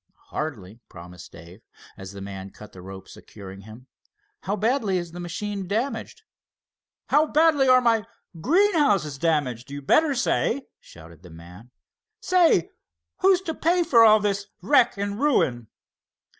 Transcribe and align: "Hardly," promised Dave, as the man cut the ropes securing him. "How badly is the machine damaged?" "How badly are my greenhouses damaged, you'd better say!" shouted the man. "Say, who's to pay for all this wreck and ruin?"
"Hardly," 0.31 0.79
promised 0.89 1.31
Dave, 1.31 1.61
as 1.95 2.11
the 2.11 2.21
man 2.21 2.49
cut 2.49 2.71
the 2.71 2.81
ropes 2.81 3.13
securing 3.13 3.61
him. 3.61 3.85
"How 4.39 4.55
badly 4.55 4.97
is 4.97 5.11
the 5.11 5.19
machine 5.19 5.67
damaged?" 5.67 6.23
"How 7.09 7.27
badly 7.27 7.67
are 7.67 7.81
my 7.81 8.07
greenhouses 8.41 9.19
damaged, 9.19 9.69
you'd 9.69 9.85
better 9.85 10.15
say!" 10.15 10.63
shouted 10.79 11.21
the 11.21 11.29
man. 11.29 11.69
"Say, 12.19 12.71
who's 13.19 13.41
to 13.41 13.53
pay 13.53 13.83
for 13.83 14.03
all 14.03 14.19
this 14.19 14.47
wreck 14.63 14.97
and 14.97 15.19
ruin?" 15.19 15.67